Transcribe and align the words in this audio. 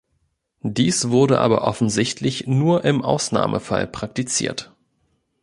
Dies 0.63 1.09
wurde 1.09 1.37
aber 1.41 1.61
offensichtlich 1.63 2.47
nur 2.47 2.83
im 2.85 3.03
Ausnahmefall 3.03 3.85
praktiziert. 3.85 4.73